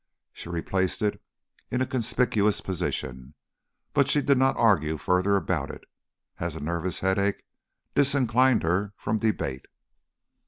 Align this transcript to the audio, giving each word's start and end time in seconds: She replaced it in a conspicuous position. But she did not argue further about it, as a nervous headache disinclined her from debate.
She 0.33 0.49
replaced 0.49 1.03
it 1.03 1.21
in 1.69 1.79
a 1.79 1.85
conspicuous 1.85 2.59
position. 2.59 3.35
But 3.93 4.09
she 4.09 4.19
did 4.23 4.39
not 4.39 4.57
argue 4.57 4.97
further 4.97 5.35
about 5.35 5.69
it, 5.69 5.83
as 6.39 6.55
a 6.55 6.59
nervous 6.59 7.01
headache 7.01 7.43
disinclined 7.93 8.63
her 8.63 8.93
from 8.97 9.19
debate. 9.19 9.67